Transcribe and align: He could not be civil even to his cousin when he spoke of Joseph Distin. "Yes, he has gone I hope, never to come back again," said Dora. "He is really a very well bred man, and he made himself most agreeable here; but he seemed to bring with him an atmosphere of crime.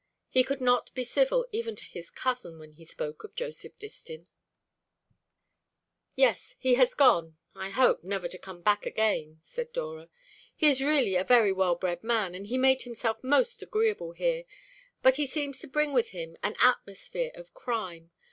He 0.31 0.43
could 0.43 0.61
not 0.61 0.91
be 0.95 1.03
civil 1.03 1.45
even 1.51 1.75
to 1.75 1.85
his 1.85 2.09
cousin 2.09 2.57
when 2.57 2.71
he 2.73 2.85
spoke 2.85 3.23
of 3.23 3.35
Joseph 3.35 3.77
Distin. 3.77 4.25
"Yes, 6.15 6.55
he 6.57 6.73
has 6.73 6.95
gone 6.95 7.37
I 7.53 7.69
hope, 7.69 8.03
never 8.03 8.27
to 8.27 8.39
come 8.39 8.63
back 8.63 8.83
again," 8.87 9.41
said 9.43 9.71
Dora. 9.71 10.09
"He 10.55 10.65
is 10.71 10.81
really 10.81 11.15
a 11.15 11.23
very 11.23 11.51
well 11.53 11.75
bred 11.75 12.03
man, 12.03 12.33
and 12.33 12.47
he 12.47 12.57
made 12.57 12.81
himself 12.81 13.23
most 13.23 13.61
agreeable 13.61 14.13
here; 14.13 14.45
but 15.03 15.17
he 15.17 15.27
seemed 15.27 15.53
to 15.59 15.67
bring 15.67 15.93
with 15.93 16.09
him 16.09 16.35
an 16.41 16.55
atmosphere 16.59 17.29
of 17.35 17.53
crime. 17.53 18.09